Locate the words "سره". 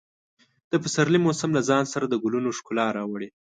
1.93-2.05